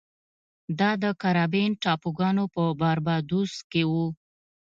[0.79, 3.91] دا د کارابین ټاپوګانو په باربادوس کې و.